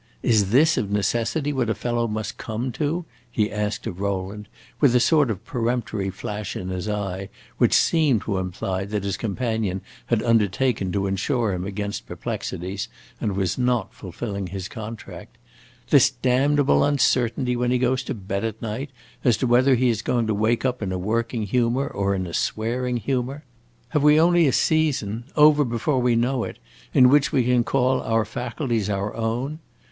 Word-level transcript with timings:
"Is 0.23 0.49
this 0.49 0.77
of 0.79 0.89
necessity 0.89 1.53
what 1.53 1.69
a 1.69 1.75
fellow 1.75 2.07
must 2.07 2.39
come 2.39 2.71
to" 2.71 3.05
he 3.31 3.51
asked 3.51 3.85
of 3.85 3.99
Rowland, 4.01 4.47
with 4.79 4.95
a 4.95 4.99
sort 4.99 5.29
of 5.29 5.45
peremptory 5.45 6.09
flash 6.09 6.55
in 6.55 6.69
his 6.69 6.89
eye, 6.89 7.29
which 7.59 7.75
seemed 7.75 8.23
to 8.23 8.39
imply 8.39 8.83
that 8.83 9.03
his 9.03 9.15
companion 9.15 9.81
had 10.07 10.23
undertaken 10.23 10.91
to 10.91 11.05
insure 11.05 11.53
him 11.53 11.65
against 11.67 12.07
perplexities 12.07 12.87
and 13.19 13.35
was 13.35 13.59
not 13.59 13.93
fulfilling 13.93 14.47
his 14.47 14.67
contract 14.67 15.37
"this 15.91 16.09
damnable 16.09 16.83
uncertainty 16.83 17.55
when 17.55 17.69
he 17.69 17.77
goes 17.77 18.01
to 18.01 18.15
bed 18.15 18.43
at 18.43 18.59
night 18.59 18.89
as 19.23 19.37
to 19.37 19.45
whether 19.45 19.75
he 19.75 19.89
is 19.89 20.01
going 20.01 20.25
to 20.25 20.33
wake 20.33 20.65
up 20.65 20.81
in 20.81 20.91
a 20.91 20.97
working 20.97 21.43
humor 21.43 21.85
or 21.87 22.15
in 22.15 22.25
a 22.25 22.33
swearing 22.33 22.97
humor? 22.97 23.43
Have 23.89 24.01
we 24.01 24.19
only 24.19 24.47
a 24.47 24.51
season, 24.51 25.25
over 25.35 25.63
before 25.63 26.01
we 26.01 26.15
know 26.15 26.43
it, 26.43 26.57
in 26.91 27.07
which 27.09 27.31
we 27.31 27.43
can 27.43 27.63
call 27.63 28.01
our 28.01 28.25
faculties 28.25 28.89
our 28.89 29.13
own? 29.15 29.59